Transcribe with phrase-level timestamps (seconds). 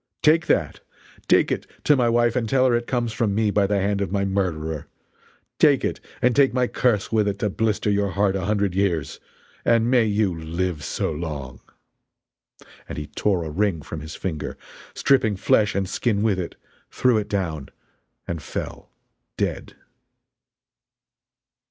[0.23, 0.79] Take that!
[1.27, 4.01] take it to my wife and tell her it comes from me by the hand
[4.01, 4.87] of my murderer!
[5.59, 9.19] Take it and take my curse with it to blister your heart a hundred years
[9.63, 11.61] and may you live so long!"
[12.89, 14.57] And he tore a ring from his finger,
[14.95, 16.55] stripping flesh and skin with it,
[16.89, 17.69] threw it down
[18.27, 18.89] and fell
[19.37, 19.75] dead!